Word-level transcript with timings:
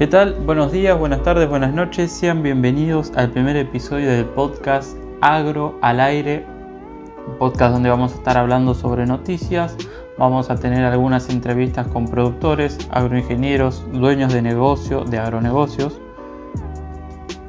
¿Qué 0.00 0.06
tal? 0.06 0.32
Buenos 0.46 0.72
días, 0.72 0.98
buenas 0.98 1.22
tardes, 1.24 1.46
buenas 1.46 1.74
noches. 1.74 2.10
Sean 2.10 2.42
bienvenidos 2.42 3.12
al 3.16 3.32
primer 3.32 3.54
episodio 3.56 4.10
del 4.10 4.24
podcast 4.24 4.96
Agro 5.20 5.78
al 5.82 6.00
Aire. 6.00 6.46
Un 7.28 7.36
podcast 7.36 7.74
donde 7.74 7.90
vamos 7.90 8.14
a 8.14 8.14
estar 8.14 8.38
hablando 8.38 8.72
sobre 8.72 9.04
noticias. 9.04 9.76
Vamos 10.16 10.48
a 10.48 10.56
tener 10.56 10.86
algunas 10.86 11.28
entrevistas 11.28 11.86
con 11.88 12.08
productores, 12.08 12.78
agroingenieros, 12.90 13.84
dueños 13.92 14.32
de 14.32 14.40
negocio, 14.40 15.04
de 15.04 15.18
agronegocios. 15.18 16.00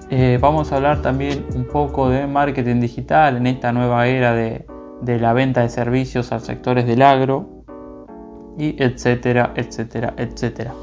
Eh, 0.09 0.37
vamos 0.41 0.73
a 0.73 0.75
hablar 0.75 1.01
también 1.01 1.45
un 1.55 1.63
poco 1.63 2.09
de 2.09 2.27
marketing 2.27 2.81
digital 2.81 3.37
en 3.37 3.47
esta 3.47 3.71
nueva 3.71 4.07
era 4.07 4.33
de, 4.33 4.65
la 5.05 5.31
venta 5.31 5.61
de 5.61 5.69
servicios 5.69 6.33
a 6.33 6.39
sectores 6.39 6.85
del 6.85 7.01
agro. 7.01 7.63
Y 8.57 8.75
etcétera, 8.83 9.53
etcétera, 9.55 10.13
etcétera. 10.17 10.73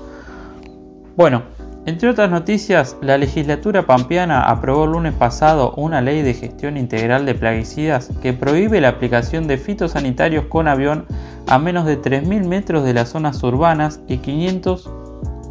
Bueno, 1.15 1.43
entre 1.89 2.11
otras 2.11 2.31
noticias, 2.31 2.99
la 3.01 3.17
legislatura 3.17 3.87
pampeana 3.87 4.43
aprobó 4.43 4.85
el 4.85 4.91
lunes 4.91 5.15
pasado 5.15 5.73
una 5.79 6.03
ley 6.03 6.21
de 6.21 6.35
gestión 6.35 6.77
integral 6.77 7.25
de 7.25 7.35
plaguicidas 7.35 8.11
que 8.21 8.35
prohíbe 8.35 8.83
la 8.83 8.91
aplicación 8.91 9.47
de 9.47 9.57
fitosanitarios 9.57 10.45
con 10.51 10.69
avión 10.69 11.07
a 11.47 11.59
menos 11.59 11.87
de 11.87 11.99
3.000 11.99 12.45
metros 12.45 12.85
de 12.85 12.93
las 12.93 13.09
zonas 13.09 13.43
urbanas 13.43 14.03
y 14.07 14.19
500 14.19 14.91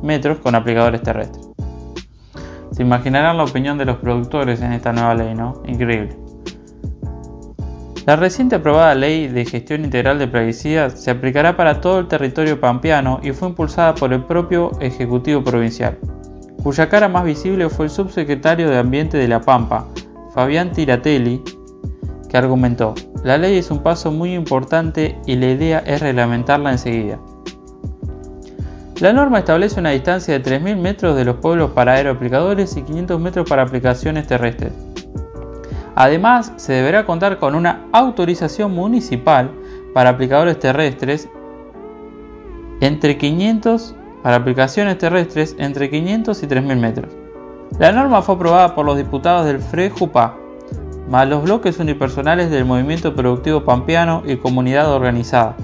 metros 0.04 0.38
con 0.38 0.54
aplicadores 0.54 1.02
terrestres. 1.02 1.50
Se 2.70 2.84
imaginarán 2.84 3.38
la 3.38 3.46
opinión 3.46 3.80
de 3.80 3.86
los 3.86 3.98
productores 3.98 4.62
en 4.62 4.74
esta 4.74 4.94
nueva 4.94 5.16
ley, 5.16 5.34
¿no? 5.34 5.64
Increíble. 5.66 6.16
La 8.06 8.16
reciente 8.16 8.58
aprobada 8.58 8.94
Ley 8.94 9.28
de 9.28 9.44
Gestión 9.44 9.84
Integral 9.84 10.20
de 10.20 10.28
Plaguicidas 10.28 11.02
se 11.02 11.10
aplicará 11.10 11.58
para 11.58 11.82
todo 11.82 12.00
el 12.00 12.08
territorio 12.08 12.60
pampeano 12.60 13.20
y 13.24 13.32
fue 13.32 13.50
impulsada 13.50 13.96
por 13.96 14.14
el 14.14 14.24
propio 14.24 14.72
Ejecutivo 14.80 15.44
Provincial, 15.44 15.98
cuya 16.68 16.90
cara 16.90 17.08
más 17.08 17.24
visible 17.24 17.70
fue 17.70 17.86
el 17.86 17.90
subsecretario 17.90 18.70
de 18.70 18.78
Ambiente 18.78 19.16
de 19.16 19.30
La 19.30 19.40
Pampa, 19.40 19.88
Fabián 20.34 20.74
Tiratelli, 20.74 21.42
que 22.28 22.38
argumentó, 22.38 22.94
la 23.24 23.38
ley 23.38 23.58
es 23.58 23.72
un 23.72 23.82
paso 23.82 24.12
muy 24.12 24.34
importante 24.34 25.18
y 25.26 25.38
la 25.38 25.52
idea 25.52 25.80
es 25.80 26.02
reglamentarla 26.02 26.74
enseguida. 26.74 27.20
La 29.00 29.14
norma 29.14 29.40
establece 29.40 29.80
una 29.80 29.92
distancia 29.92 30.38
de 30.38 30.44
3.000 30.44 30.76
metros 30.76 31.16
de 31.16 31.24
los 31.24 31.38
pueblos 31.38 31.72
para 31.72 31.94
aeroaplicadores 31.94 32.76
y 32.76 32.82
500 32.82 33.18
metros 33.18 33.48
para 33.48 33.64
aplicaciones 33.64 34.28
terrestres. 34.28 34.74
Además, 35.96 36.52
se 36.58 36.74
deberá 36.74 37.06
contar 37.06 37.40
con 37.40 37.56
una 37.56 37.86
autorización 37.94 38.74
municipal 38.74 39.52
para 39.94 40.10
aplicadores 40.10 40.60
terrestres 40.60 41.30
entre 42.82 43.18
500 43.18 43.96
para 44.24 44.38
aplicaciones 44.38 44.98
terrestres 44.98 45.56
entre 45.60 45.90
500 45.90 46.44
y 46.44 46.48
3000 46.48 46.78
metros. 46.78 47.14
La 47.80 47.92
norma 47.92 48.22
fue 48.22 48.36
aprobada 48.36 48.76
por 48.76 48.86
los 48.86 48.98
diputados 48.98 49.46
del 49.46 49.62
FRE-JUPA, 49.62 50.36
más 51.10 51.28
los 51.28 51.44
bloques 51.44 51.80
unipersonales 51.80 52.50
del 52.50 52.66
Movimiento 52.66 53.16
Productivo 53.16 53.64
Pampeano 53.64 54.24
y 54.26 54.38
Comunidad 54.38 54.92
Organizada. 54.92 55.56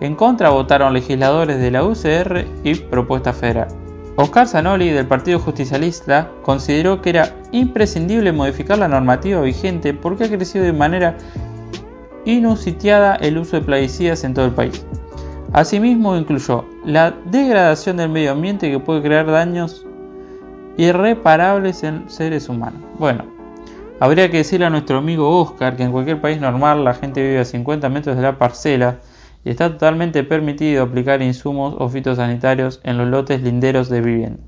En 0.00 0.14
contra 0.14 0.50
votaron 0.50 0.92
legisladores 0.92 1.58
de 1.58 1.70
la 1.70 1.84
UCR 1.84 2.44
y 2.64 2.74
Propuesta 2.74 3.32
Federal. 3.32 3.68
Oscar 4.16 4.46
Zanoli 4.46 4.90
del 4.90 5.06
Partido 5.06 5.38
Justicialista 5.38 6.30
consideró 6.42 7.02
que 7.02 7.10
era 7.10 7.34
imprescindible 7.50 8.32
modificar 8.32 8.78
la 8.78 8.88
normativa 8.88 9.40
vigente 9.40 9.92
porque 9.92 10.24
ha 10.24 10.28
crecido 10.28 10.64
de 10.64 10.72
manera 10.72 11.16
inusitiada 12.24 13.16
el 13.16 13.38
uso 13.38 13.56
de 13.56 13.62
plaguicidas 13.62 14.22
en 14.24 14.34
todo 14.34 14.46
el 14.46 14.52
país. 14.52 14.84
Asimismo 15.54 16.16
incluyó 16.16 16.64
la 16.84 17.12
degradación 17.26 17.96
del 17.96 18.08
medio 18.08 18.32
ambiente 18.32 18.72
que 18.72 18.80
puede 18.80 19.02
crear 19.02 19.24
daños 19.26 19.86
irreparables 20.76 21.84
en 21.84 22.10
seres 22.10 22.48
humanos. 22.48 22.82
Bueno, 22.98 23.24
habría 24.00 24.28
que 24.32 24.38
decirle 24.38 24.66
a 24.66 24.70
nuestro 24.70 24.98
amigo 24.98 25.40
Oscar 25.40 25.76
que 25.76 25.84
en 25.84 25.92
cualquier 25.92 26.20
país 26.20 26.40
normal 26.40 26.82
la 26.82 26.94
gente 26.94 27.22
vive 27.22 27.38
a 27.38 27.44
50 27.44 27.88
metros 27.88 28.16
de 28.16 28.22
la 28.22 28.36
parcela 28.36 28.96
y 29.44 29.50
está 29.50 29.70
totalmente 29.70 30.24
permitido 30.24 30.82
aplicar 30.82 31.22
insumos 31.22 31.76
o 31.78 31.88
fitosanitarios 31.88 32.80
en 32.82 32.98
los 32.98 33.06
lotes 33.06 33.40
linderos 33.40 33.88
de 33.88 34.00
vivienda. 34.00 34.42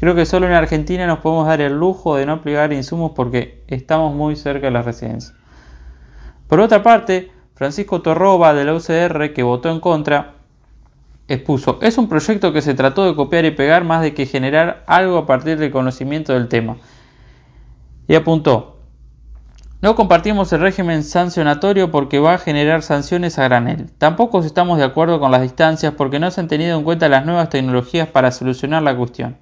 Creo 0.00 0.14
que 0.14 0.24
solo 0.24 0.46
en 0.46 0.54
Argentina 0.54 1.06
nos 1.06 1.18
podemos 1.18 1.46
dar 1.46 1.60
el 1.60 1.78
lujo 1.78 2.16
de 2.16 2.24
no 2.24 2.32
aplicar 2.32 2.72
insumos 2.72 3.12
porque 3.14 3.62
estamos 3.66 4.14
muy 4.14 4.36
cerca 4.36 4.68
de 4.68 4.72
las 4.72 4.86
residencias. 4.86 5.34
Por 6.46 6.60
otra 6.60 6.82
parte, 6.82 7.30
Francisco 7.58 8.02
Torroba 8.02 8.54
de 8.54 8.64
la 8.64 8.72
UCR, 8.74 9.32
que 9.32 9.42
votó 9.42 9.68
en 9.68 9.80
contra, 9.80 10.34
expuso, 11.26 11.80
es 11.82 11.98
un 11.98 12.08
proyecto 12.08 12.52
que 12.52 12.62
se 12.62 12.74
trató 12.74 13.04
de 13.04 13.16
copiar 13.16 13.46
y 13.46 13.50
pegar 13.50 13.82
más 13.82 14.00
de 14.00 14.14
que 14.14 14.26
generar 14.26 14.84
algo 14.86 15.18
a 15.18 15.26
partir 15.26 15.58
del 15.58 15.72
conocimiento 15.72 16.34
del 16.34 16.46
tema. 16.46 16.76
Y 18.06 18.14
apuntó, 18.14 18.78
no 19.82 19.96
compartimos 19.96 20.52
el 20.52 20.60
régimen 20.60 21.02
sancionatorio 21.02 21.90
porque 21.90 22.20
va 22.20 22.34
a 22.34 22.38
generar 22.38 22.84
sanciones 22.84 23.40
a 23.40 23.44
granel. 23.48 23.90
Tampoco 23.98 24.38
estamos 24.38 24.78
de 24.78 24.84
acuerdo 24.84 25.18
con 25.18 25.32
las 25.32 25.42
distancias 25.42 25.94
porque 25.96 26.20
no 26.20 26.30
se 26.30 26.40
han 26.40 26.46
tenido 26.46 26.78
en 26.78 26.84
cuenta 26.84 27.08
las 27.08 27.26
nuevas 27.26 27.48
tecnologías 27.48 28.06
para 28.06 28.30
solucionar 28.30 28.84
la 28.84 28.96
cuestión. 28.96 29.36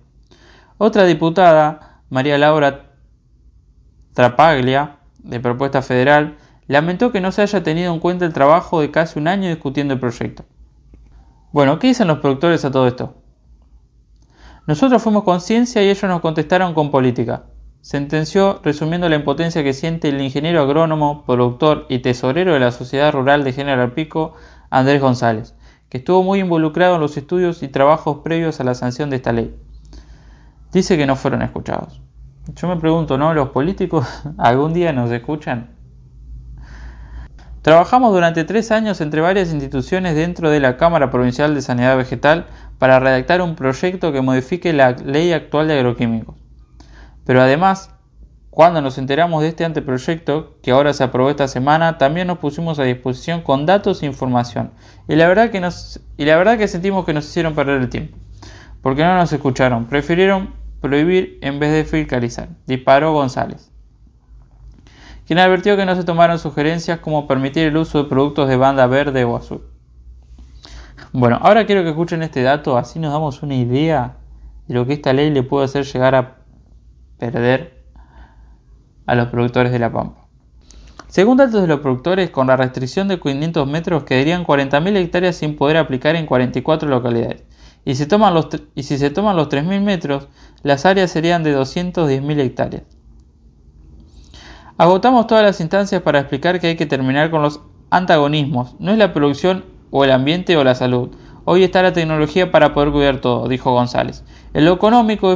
Otra 0.79 1.05
diputada, 1.05 2.01
María 2.09 2.39
Laura 2.39 2.93
Trapaglia, 4.15 4.97
de 5.19 5.39
Propuesta 5.39 5.83
Federal, 5.83 6.39
lamentó 6.67 7.13
que 7.13 7.21
no 7.21 7.33
se 7.33 7.43
haya 7.43 7.63
tenido 7.63 7.93
en 7.93 8.01
cuenta 8.01 8.25
el 8.25 8.33
trabajo 8.33 8.81
de 8.81 8.91
casi 8.91 9.19
un 9.19 9.29
año 9.29 9.49
discutiendo 9.49 9.95
el 9.95 10.01
proyecto. 10.01 10.45
Bueno, 11.53 11.79
¿qué 11.79 11.89
dicen 11.89 12.09
los 12.09 12.19
productores 12.19 12.65
a 12.65 12.71
todo 12.71 12.87
esto? 12.87 13.15
Nosotros 14.67 15.03
fuimos 15.03 15.25
con 15.25 15.41
ciencia 15.41 15.83
y 15.83 15.89
ellos 15.89 16.03
nos 16.05 16.21
contestaron 16.21 16.75
con 16.75 16.91
política 16.91 17.45
sentenció 17.87 18.59
resumiendo 18.65 19.09
la 19.09 19.15
impotencia 19.15 19.63
que 19.63 19.73
siente 19.73 20.09
el 20.09 20.21
ingeniero 20.21 20.61
agrónomo, 20.61 21.25
productor 21.25 21.87
y 21.89 22.01
tesorero 22.01 22.53
de 22.53 22.59
la 22.59 22.73
Sociedad 22.73 23.13
Rural 23.13 23.45
de 23.45 23.53
General 23.53 23.93
Pico, 23.93 24.35
Andrés 24.71 25.01
González, 25.01 25.55
que 25.89 25.99
estuvo 25.99 26.25
muy 26.25 26.41
involucrado 26.41 26.97
en 26.97 27.01
los 27.01 27.17
estudios 27.17 27.63
y 27.63 27.69
trabajos 27.69 28.23
previos 28.25 28.59
a 28.59 28.65
la 28.65 28.75
sanción 28.75 29.09
de 29.09 29.15
esta 29.15 29.33
ley. 29.33 29.55
Dice 30.73 30.97
que 30.97 31.07
no 31.07 31.15
fueron 31.15 31.43
escuchados. 31.43 32.03
Yo 32.57 32.67
me 32.67 32.75
pregunto, 32.75 33.19
¿no? 33.19 33.33
¿Los 33.35 33.51
políticos 33.51 34.05
algún 34.37 34.75
día 34.75 34.93
nos 34.93 35.13
escuchan? 35.13 35.76
Trabajamos 37.67 38.13
durante 38.13 38.45
tres 38.45 38.71
años 38.71 39.01
entre 39.01 39.21
varias 39.21 39.51
instituciones 39.51 40.15
dentro 40.15 40.51
de 40.51 40.61
la 40.61 40.77
Cámara 40.77 41.11
Provincial 41.11 41.53
de 41.53 41.63
Sanidad 41.63 41.97
Vegetal 41.97 42.47
para 42.79 43.01
redactar 43.01 43.43
un 43.43 43.57
proyecto 43.57 44.13
que 44.13 44.21
modifique 44.21 44.73
la 44.73 44.93
ley 44.93 45.33
actual 45.33 45.67
de 45.67 45.75
agroquímicos. 45.75 46.37
Pero 47.25 47.43
además, 47.43 47.91
cuando 48.51 48.81
nos 48.83 48.99
enteramos 48.99 49.43
de 49.43 49.49
este 49.49 49.65
anteproyecto, 49.65 50.59
que 50.63 50.71
ahora 50.71 50.93
se 50.93 51.03
aprobó 51.03 51.29
esta 51.29 51.49
semana, 51.49 51.99
también 51.99 52.29
nos 52.29 52.39
pusimos 52.39 52.79
a 52.79 52.85
disposición 52.85 53.43
con 53.43 53.67
datos 53.67 54.01
e 54.01 54.07
información. 54.07 54.71
Y 55.09 55.17
la 55.17 55.27
verdad 55.27 55.51
que, 55.51 55.61
nos, 55.61 55.99
y 56.17 56.25
la 56.25 56.37
verdad 56.37 56.59
que 56.59 56.69
sentimos 56.69 57.05
que 57.05 57.15
nos 57.15 57.25
hicieron 57.29 57.57
perder 57.57 57.81
el 57.81 57.89
tiempo. 57.89 58.17
Porque 58.81 59.03
no 59.03 59.17
nos 59.17 59.33
escucharon, 59.33 59.87
prefirieron 59.87 60.55
prohibir 60.81 61.41
en 61.43 61.59
vez 61.59 61.73
de 61.73 61.83
fiscalizar, 61.83 62.49
disparó 62.69 63.13
González. 63.13 63.73
Quien 65.27 65.41
advirtió 65.41 65.77
que 65.77 65.85
no 65.85 65.97
se 65.97 66.05
tomaron 66.05 66.39
sugerencias 66.39 67.01
como 67.01 67.27
permitir 67.27 67.67
el 67.67 67.77
uso 67.77 68.03
de 68.03 68.09
productos 68.09 68.49
de 68.49 68.57
banda 68.57 68.87
verde 68.87 69.25
o 69.25 69.37
azul. 69.37 69.63
Bueno, 71.13 71.39
ahora 71.43 71.67
quiero 71.67 71.83
que 71.83 71.91
escuchen 71.91 72.23
este 72.23 72.43
dato, 72.43 72.79
así 72.79 72.99
nos 73.01 73.13
damos 73.13 73.43
una 73.43 73.57
idea 73.57 74.19
de 74.69 74.75
lo 74.75 74.87
que 74.87 74.93
esta 74.93 75.13
ley 75.13 75.31
le 75.31 75.43
puede 75.43 75.65
hacer 75.65 75.85
llegar 75.85 76.15
a 76.15 76.37
perder 77.19 77.85
a 79.07 79.15
los 79.17 79.29
productores 79.29 79.73
de 79.73 79.79
la 79.81 79.91
pampa. 79.93 80.27
Según 81.09 81.39
datos 81.39 81.61
de 81.61 81.67
los 81.67 81.81
productores, 81.81 82.31
con 82.31 82.47
la 82.47 82.57
restricción 82.57 83.09
de 83.09 83.19
500 83.19 83.67
metros 83.67 84.05
quedarían 84.05 84.45
40.000 84.45 84.97
hectáreas 84.97 85.37
sin 85.37 85.57
poder 85.57 85.77
aplicar 85.77 86.15
en 86.15 86.27
44 86.27 86.89
localidades. 86.89 87.43
Y, 87.85 87.95
si, 87.95 88.07
toman 88.07 88.35
los, 88.35 88.49
y 88.75 88.83
si 88.83 88.99
se 88.99 89.11
toman 89.11 89.37
los 89.37 89.49
3.000 89.49 89.81
metros, 89.81 90.29
las 90.63 90.85
áreas 90.87 91.11
serían 91.11 91.43
de 91.43 91.57
210.000 91.57 92.41
hectáreas. 92.41 92.83
Agotamos 94.79 95.27
todas 95.27 95.43
las 95.43 95.61
instancias 95.61 96.03
para 96.03 96.21
explicar 96.21 96.61
que 96.61 96.67
hay 96.67 96.77
que 96.77 96.85
terminar 96.85 97.31
con 97.31 97.41
los 97.41 97.61
antagonismos. 97.89 98.77
No 98.79 98.93
es 98.93 98.99
la 98.99 99.15
producción 99.15 99.65
o 99.91 100.05
el 100.05 100.13
ambiente 100.13 100.57
o 100.59 100.65
la 100.65 100.75
salud. 100.75 101.11
Hoy 101.47 101.65
está 101.65 101.81
la 101.81 101.95
tecnología 101.95 102.51
para 102.51 102.75
poder 102.75 102.93
cuidar 102.93 103.21
todo, 103.21 103.49
dijo 103.49 103.73
González. 103.73 104.23
En 104.53 104.67
lo 104.67 104.75
económico 104.75 105.33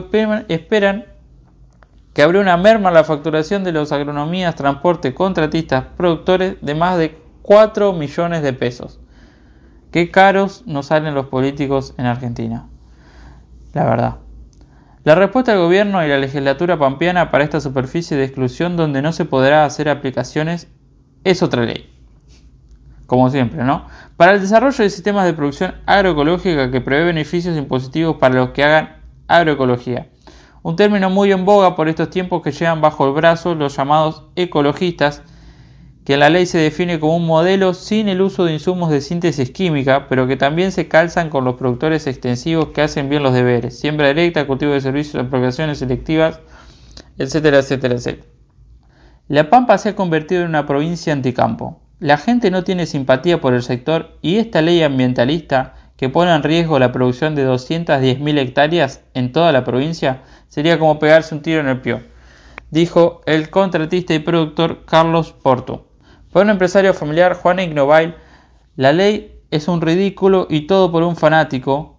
esperan 0.48 1.06
que 2.12 2.22
abrió 2.22 2.40
una 2.40 2.58
merma 2.58 2.88
en 2.88 2.96
la 2.96 3.04
facturación 3.04 3.64
de 3.64 3.72
los 3.72 3.92
agronomías, 3.92 4.56
transporte, 4.56 5.14
contratistas, 5.14 5.84
productores 5.96 6.56
de 6.60 6.74
más 6.74 6.98
de 6.98 7.16
4 7.42 7.92
millones 7.94 8.42
de 8.42 8.52
pesos. 8.52 9.00
Qué 9.90 10.10
caros 10.10 10.64
nos 10.66 10.86
salen 10.86 11.14
los 11.14 11.26
políticos 11.26 11.94
en 11.96 12.06
Argentina. 12.06 12.66
La 13.72 13.84
verdad. 13.84 14.16
La 15.02 15.14
respuesta 15.14 15.52
del 15.52 15.62
gobierno 15.62 16.04
y 16.04 16.08
la 16.08 16.18
legislatura 16.18 16.78
pampeana 16.78 17.30
para 17.30 17.42
esta 17.42 17.58
superficie 17.58 18.18
de 18.18 18.24
exclusión 18.24 18.76
donde 18.76 19.00
no 19.00 19.12
se 19.12 19.24
podrá 19.24 19.64
hacer 19.64 19.88
aplicaciones 19.88 20.68
es 21.24 21.42
otra 21.42 21.64
ley. 21.64 21.90
Como 23.06 23.30
siempre, 23.30 23.64
¿no? 23.64 23.86
Para 24.18 24.32
el 24.32 24.42
desarrollo 24.42 24.84
de 24.84 24.90
sistemas 24.90 25.24
de 25.24 25.32
producción 25.32 25.76
agroecológica 25.86 26.70
que 26.70 26.82
prevé 26.82 27.04
beneficios 27.04 27.56
impositivos 27.56 28.16
para 28.16 28.34
los 28.34 28.50
que 28.50 28.62
hagan 28.62 28.98
agroecología. 29.26 30.08
Un 30.62 30.76
término 30.76 31.08
muy 31.08 31.32
en 31.32 31.46
boga 31.46 31.76
por 31.76 31.88
estos 31.88 32.10
tiempos 32.10 32.42
que 32.42 32.52
llevan 32.52 32.82
bajo 32.82 33.06
el 33.06 33.14
brazo 33.14 33.54
los 33.54 33.74
llamados 33.74 34.24
ecologistas, 34.36 35.22
que 36.10 36.16
la 36.16 36.28
ley 36.28 36.44
se 36.44 36.58
define 36.58 36.98
como 36.98 37.14
un 37.14 37.24
modelo 37.24 37.72
sin 37.72 38.08
el 38.08 38.20
uso 38.20 38.44
de 38.44 38.54
insumos 38.54 38.90
de 38.90 39.00
síntesis 39.00 39.52
química, 39.52 40.08
pero 40.08 40.26
que 40.26 40.36
también 40.36 40.72
se 40.72 40.88
calzan 40.88 41.30
con 41.30 41.44
los 41.44 41.54
productores 41.54 42.08
extensivos 42.08 42.70
que 42.70 42.82
hacen 42.82 43.08
bien 43.08 43.22
los 43.22 43.32
deberes, 43.32 43.78
siembra 43.78 44.08
directa, 44.08 44.44
cultivo 44.44 44.72
de 44.72 44.80
servicios, 44.80 45.24
apropiaciones 45.24 45.78
selectivas, 45.78 46.40
etcétera, 47.16 47.58
etcétera, 47.58 47.94
etcétera. 47.94 48.26
La 49.28 49.50
Pampa 49.50 49.78
se 49.78 49.90
ha 49.90 49.94
convertido 49.94 50.42
en 50.42 50.48
una 50.48 50.66
provincia 50.66 51.12
anticampo. 51.12 51.80
La 52.00 52.18
gente 52.18 52.50
no 52.50 52.64
tiene 52.64 52.86
simpatía 52.86 53.40
por 53.40 53.54
el 53.54 53.62
sector 53.62 54.18
y 54.20 54.38
esta 54.38 54.62
ley 54.62 54.82
ambientalista 54.82 55.74
que 55.96 56.08
pone 56.08 56.34
en 56.34 56.42
riesgo 56.42 56.80
la 56.80 56.90
producción 56.90 57.36
de 57.36 57.46
210.000 57.46 58.36
hectáreas 58.36 59.04
en 59.14 59.30
toda 59.30 59.52
la 59.52 59.62
provincia 59.62 60.22
sería 60.48 60.76
como 60.76 60.98
pegarse 60.98 61.36
un 61.36 61.42
tiro 61.42 61.60
en 61.60 61.68
el 61.68 61.80
pie, 61.80 62.02
dijo 62.72 63.20
el 63.26 63.48
contratista 63.48 64.12
y 64.12 64.18
productor 64.18 64.84
Carlos 64.86 65.30
Porto. 65.30 65.86
Para 66.32 66.44
un 66.44 66.50
empresario 66.50 66.94
familiar, 66.94 67.34
Juan 67.34 67.58
Ignobail, 67.58 68.14
la 68.76 68.92
ley 68.92 69.40
es 69.50 69.66
un 69.66 69.80
ridículo 69.80 70.46
y 70.48 70.68
todo 70.68 70.92
por 70.92 71.02
un 71.02 71.16
fanático, 71.16 71.98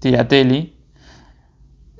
Tiratelli. 0.00 0.76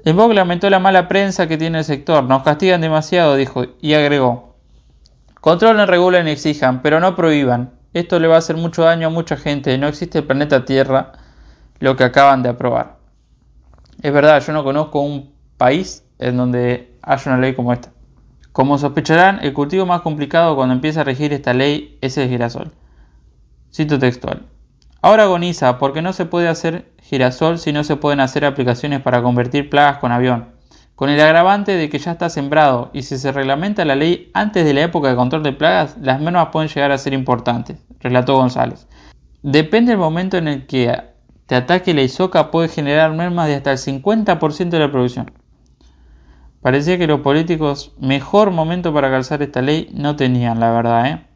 En 0.05 0.17
Vogue 0.17 0.35
lamentó 0.35 0.69
la 0.69 0.79
mala 0.79 1.09
prensa 1.09 1.47
que 1.47 1.57
tiene 1.57 1.79
el 1.79 1.85
sector, 1.85 2.25
nos 2.25 2.43
castigan 2.43 2.83
demasiado, 2.83 3.37
dijo, 3.37 3.65
y 3.81 3.95
agregó, 3.95 4.57
controlen, 5.41 5.87
regulen 5.87 6.29
y 6.29 6.33
exijan, 6.33 6.83
pero 6.83 7.01
no 7.01 7.17
prohíban. 7.17 7.73
Esto 7.95 8.19
le 8.19 8.29
va 8.29 8.35
a 8.35 8.39
hacer 8.39 8.57
mucho 8.57 8.83
daño 8.83 9.07
a 9.07 9.11
mucha 9.11 9.37
gente, 9.37 9.77
no 9.79 9.87
existe 9.87 10.19
el 10.19 10.25
planeta 10.25 10.65
Tierra 10.65 11.13
lo 11.79 11.97
que 11.97 12.05
acaban 12.05 12.43
de 12.43 12.51
aprobar. 12.51 12.99
Es 14.03 14.13
verdad, 14.13 14.43
yo 14.45 14.53
no 14.53 14.65
conozco 14.65 15.01
un 15.01 15.33
país 15.57 16.05
en 16.19 16.37
donde 16.37 16.99
haya 17.03 17.31
una 17.31 17.41
ley 17.41 17.55
como 17.55 17.73
esta. 17.73 17.91
Como 18.53 18.77
sospecharán, 18.77 19.39
el 19.43 19.55
cultivo 19.55 19.87
más 19.87 20.03
complicado 20.03 20.55
cuando 20.57 20.75
empieza 20.75 21.01
a 21.01 21.05
regir 21.05 21.33
esta 21.33 21.55
ley 21.55 21.97
es 22.03 22.19
el 22.19 22.29
girasol. 22.29 22.71
Cito 23.73 23.99
textual. 23.99 24.43
Ahora 25.01 25.23
agoniza 25.23 25.79
porque 25.79 26.03
no 26.03 26.13
se 26.13 26.27
puede 26.27 26.49
hacer 26.49 26.93
girasol 27.03 27.59
si 27.59 27.73
no 27.73 27.83
se 27.83 27.97
pueden 27.97 28.21
hacer 28.21 28.45
aplicaciones 28.45 29.01
para 29.01 29.23
convertir 29.23 29.71
plagas 29.71 29.99
con 29.99 30.13
avión, 30.13 30.49
con 30.95 31.09
el 31.09 31.19
agravante 31.21 31.75
de 31.77 31.89
que 31.89 31.99
ya 31.99 32.13
está 32.13 32.29
sembrado 32.29 32.91
y 32.93 33.03
si 33.03 33.17
se 33.17 33.33
reglamenta 33.33 33.87
la 33.87 33.97
ley 33.97 34.31
antes 34.35 34.67
de 34.67 34.75
la 34.75 34.83
época 34.83 35.09
de 35.09 35.17
control 35.17 35.43
de 35.43 35.53
plagas, 35.53 35.97
las 36.01 36.21
mermas 36.21 36.49
pueden 36.53 36.69
llegar 36.69 36.93
a 36.93 36.99
ser 36.99 37.15
importantes, 37.15 37.79
relató 38.01 38.37
González. 38.37 38.87
Depende 39.43 39.93
del 39.93 39.99
momento 39.99 40.37
en 40.37 40.47
el 40.47 40.67
que 40.67 40.95
te 41.47 41.55
ataque 41.55 41.95
la 41.95 42.03
isoca 42.03 42.51
puede 42.51 42.69
generar 42.69 43.13
mermas 43.13 43.49
de 43.49 43.55
hasta 43.55 43.73
el 43.73 43.79
50% 43.79 44.69
de 44.69 44.79
la 44.79 44.93
producción. 44.93 45.33
Parecía 46.63 46.97
que 46.97 47.09
los 47.09 47.21
políticos 47.21 47.93
mejor 47.99 48.53
momento 48.53 48.95
para 48.95 49.11
calzar 49.11 49.43
esta 49.43 49.63
ley 49.63 49.91
no 49.95 50.15
tenían, 50.15 50.61
la 50.61 50.71
verdad. 50.71 51.07
¿eh? 51.07 51.27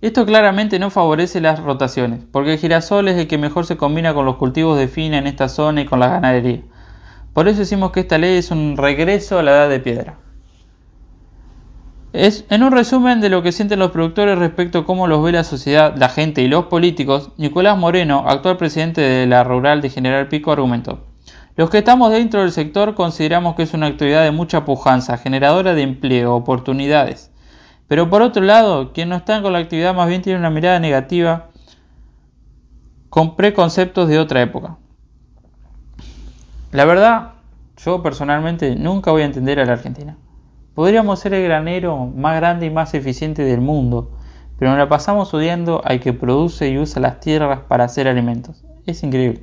Esto 0.00 0.24
claramente 0.24 0.78
no 0.78 0.88
favorece 0.88 1.42
las 1.42 1.60
rotaciones, 1.60 2.20
porque 2.32 2.54
el 2.54 2.58
girasol 2.58 3.08
es 3.08 3.18
el 3.18 3.26
que 3.26 3.36
mejor 3.36 3.66
se 3.66 3.76
combina 3.76 4.14
con 4.14 4.24
los 4.24 4.36
cultivos 4.36 4.78
de 4.78 4.88
fina 4.88 5.18
en 5.18 5.26
esta 5.26 5.50
zona 5.50 5.82
y 5.82 5.84
con 5.84 6.00
la 6.00 6.08
ganadería. 6.08 6.62
Por 7.34 7.46
eso 7.46 7.58
decimos 7.58 7.92
que 7.92 8.00
esta 8.00 8.16
ley 8.16 8.38
es 8.38 8.50
un 8.50 8.76
regreso 8.78 9.38
a 9.38 9.42
la 9.42 9.50
edad 9.50 9.68
de 9.68 9.80
piedra. 9.80 10.16
Es 12.14 12.46
en 12.48 12.62
un 12.62 12.72
resumen 12.72 13.20
de 13.20 13.28
lo 13.28 13.42
que 13.42 13.52
sienten 13.52 13.80
los 13.80 13.90
productores 13.90 14.38
respecto 14.38 14.78
a 14.78 14.86
cómo 14.86 15.08
los 15.08 15.22
ve 15.22 15.32
la 15.32 15.44
sociedad, 15.44 15.94
la 15.94 16.08
gente 16.08 16.40
y 16.40 16.48
los 16.48 16.66
políticos, 16.66 17.32
Nicolás 17.36 17.76
Moreno, 17.76 18.24
actual 18.26 18.56
presidente 18.56 19.02
de 19.02 19.26
la 19.26 19.44
Rural 19.44 19.82
de 19.82 19.90
General 19.90 20.26
Pico, 20.28 20.52
argumentó. 20.52 21.07
Los 21.58 21.70
que 21.70 21.78
estamos 21.78 22.12
dentro 22.12 22.42
del 22.42 22.52
sector 22.52 22.94
consideramos 22.94 23.56
que 23.56 23.64
es 23.64 23.74
una 23.74 23.88
actividad 23.88 24.22
de 24.22 24.30
mucha 24.30 24.64
pujanza, 24.64 25.18
generadora 25.18 25.74
de 25.74 25.82
empleo, 25.82 26.36
oportunidades. 26.36 27.32
Pero 27.88 28.08
por 28.08 28.22
otro 28.22 28.44
lado, 28.44 28.92
quien 28.92 29.08
no 29.08 29.16
está 29.16 29.42
con 29.42 29.52
la 29.52 29.58
actividad 29.58 29.92
más 29.92 30.08
bien 30.08 30.22
tiene 30.22 30.38
una 30.38 30.50
mirada 30.50 30.78
negativa 30.78 31.48
con 33.08 33.34
preconceptos 33.34 34.08
de 34.08 34.20
otra 34.20 34.40
época. 34.40 34.76
La 36.70 36.84
verdad, 36.84 37.32
yo 37.76 38.04
personalmente 38.04 38.76
nunca 38.76 39.10
voy 39.10 39.22
a 39.22 39.24
entender 39.24 39.58
a 39.58 39.64
la 39.64 39.72
Argentina. 39.72 40.16
Podríamos 40.76 41.18
ser 41.18 41.34
el 41.34 41.42
granero 41.42 42.06
más 42.06 42.36
grande 42.36 42.66
y 42.66 42.70
más 42.70 42.94
eficiente 42.94 43.42
del 43.42 43.60
mundo, 43.60 44.12
pero 44.60 44.70
nos 44.70 44.78
la 44.78 44.88
pasamos 44.88 45.34
odiando 45.34 45.82
al 45.84 45.98
que 45.98 46.12
produce 46.12 46.68
y 46.68 46.78
usa 46.78 47.02
las 47.02 47.18
tierras 47.18 47.62
para 47.66 47.82
hacer 47.82 48.06
alimentos. 48.06 48.64
Es 48.86 49.02
increíble. 49.02 49.42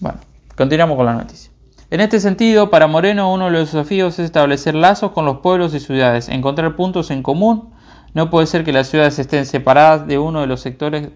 Bueno. 0.00 0.33
Continuamos 0.56 0.96
con 0.96 1.06
la 1.06 1.14
noticia. 1.14 1.50
En 1.90 2.00
este 2.00 2.20
sentido, 2.20 2.70
para 2.70 2.86
Moreno 2.86 3.32
uno 3.32 3.46
de 3.46 3.50
los 3.50 3.72
desafíos 3.72 4.18
es 4.18 4.26
establecer 4.26 4.74
lazos 4.74 5.12
con 5.12 5.24
los 5.24 5.38
pueblos 5.38 5.74
y 5.74 5.80
ciudades, 5.80 6.28
encontrar 6.28 6.76
puntos 6.76 7.10
en 7.10 7.22
común. 7.22 7.74
No 8.14 8.30
puede 8.30 8.46
ser 8.46 8.64
que 8.64 8.72
las 8.72 8.88
ciudades 8.88 9.18
estén 9.18 9.46
separadas 9.46 10.06
de 10.06 10.18
uno 10.18 10.40
de 10.40 10.46
los 10.46 10.60
sectores 10.60 11.10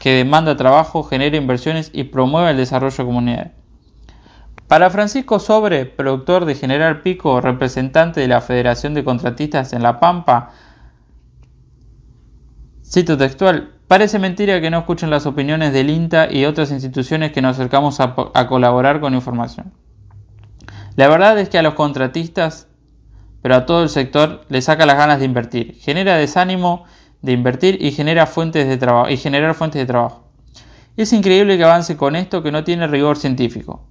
que 0.00 0.14
demanda 0.14 0.56
trabajo, 0.56 1.04
genera 1.04 1.36
inversiones 1.36 1.90
y 1.92 2.04
promueva 2.04 2.50
el 2.50 2.56
desarrollo 2.56 3.04
comunitario. 3.04 3.52
Para 4.66 4.90
Francisco 4.90 5.38
Sobre, 5.38 5.84
productor 5.84 6.44
de 6.44 6.54
General 6.54 7.02
Pico, 7.02 7.40
representante 7.40 8.20
de 8.20 8.28
la 8.28 8.40
Federación 8.40 8.94
de 8.94 9.04
Contratistas 9.04 9.72
en 9.72 9.82
La 9.82 10.00
Pampa, 10.00 10.50
cito 12.84 13.16
textual, 13.16 13.72
Parece 13.90 14.20
mentira 14.20 14.60
que 14.60 14.70
no 14.70 14.78
escuchen 14.78 15.10
las 15.10 15.26
opiniones 15.26 15.72
del 15.72 15.90
INTA 15.90 16.32
y 16.32 16.44
otras 16.44 16.70
instituciones 16.70 17.32
que 17.32 17.42
nos 17.42 17.58
acercamos 17.58 17.98
a, 17.98 18.14
colaborar 18.46 19.00
con 19.00 19.14
información. 19.14 19.72
La 20.94 21.08
verdad 21.08 21.36
es 21.40 21.48
que 21.48 21.58
a 21.58 21.62
los 21.62 21.74
contratistas, 21.74 22.68
pero 23.42 23.56
a 23.56 23.66
todo 23.66 23.82
el 23.82 23.88
sector, 23.88 24.42
le 24.48 24.62
saca 24.62 24.86
las 24.86 24.96
ganas 24.96 25.18
de 25.18 25.24
invertir, 25.24 25.74
genera 25.80 26.14
desánimo 26.14 26.84
de 27.20 27.32
invertir 27.32 27.82
y, 27.82 27.90
genera 27.90 28.26
fuentes 28.26 28.68
de 28.68 28.76
trabajo, 28.76 29.10
y 29.10 29.16
generar 29.16 29.56
fuentes 29.56 29.80
de 29.80 29.86
trabajo. 29.86 30.22
Es 30.96 31.12
increíble 31.12 31.58
que 31.58 31.64
avance 31.64 31.96
con 31.96 32.14
esto 32.14 32.44
que 32.44 32.52
no 32.52 32.62
tiene 32.62 32.86
rigor 32.86 33.16
científico. 33.16 33.88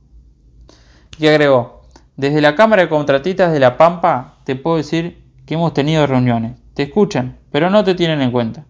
Y 1.17 1.27
agregó, 1.27 1.81
desde 2.15 2.39
la 2.39 2.55
Cámara 2.55 2.83
de 2.83 2.87
Contratistas 2.87 3.51
de 3.51 3.59
La 3.59 3.75
Pampa 3.75 4.37
te 4.45 4.55
puedo 4.55 4.77
decir 4.77 5.21
que 5.45 5.55
hemos 5.55 5.73
tenido 5.73 6.07
reuniones. 6.07 6.53
Te 6.73 6.83
escuchan, 6.83 7.37
pero 7.51 7.69
no 7.69 7.83
te 7.83 7.95
tienen 7.95 8.21
en 8.21 8.31
cuenta. 8.31 8.63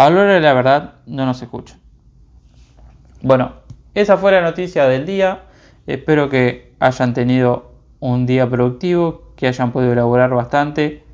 A 0.00 0.08
de 0.08 0.40
la 0.40 0.54
verdad 0.54 0.94
no 1.04 1.26
nos 1.26 1.42
escucha. 1.42 1.76
Bueno, 3.20 3.52
esa 3.94 4.16
fue 4.16 4.32
la 4.32 4.40
noticia 4.40 4.88
del 4.88 5.04
día. 5.04 5.42
Espero 5.86 6.30
que 6.30 6.72
hayan 6.80 7.12
tenido 7.12 7.72
un 7.98 8.24
día 8.24 8.48
productivo, 8.48 9.34
que 9.36 9.46
hayan 9.46 9.72
podido 9.72 9.92
elaborar 9.92 10.30
bastante. 10.30 11.04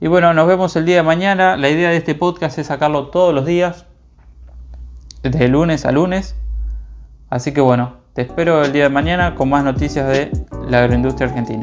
Y 0.00 0.08
bueno, 0.08 0.34
nos 0.34 0.48
vemos 0.48 0.74
el 0.74 0.84
día 0.84 0.96
de 0.96 1.02
mañana. 1.04 1.56
La 1.56 1.68
idea 1.68 1.90
de 1.90 1.98
este 1.98 2.16
podcast 2.16 2.58
es 2.58 2.66
sacarlo 2.66 3.06
todos 3.10 3.32
los 3.32 3.46
días, 3.46 3.86
desde 5.22 5.46
lunes 5.46 5.84
a 5.84 5.92
lunes. 5.92 6.34
Así 7.30 7.52
que 7.52 7.60
bueno, 7.60 7.98
te 8.14 8.22
espero 8.22 8.64
el 8.64 8.72
día 8.72 8.82
de 8.82 8.88
mañana 8.88 9.36
con 9.36 9.48
más 9.48 9.62
noticias 9.62 10.08
de 10.08 10.32
la 10.68 10.80
agroindustria 10.80 11.28
argentina. 11.28 11.62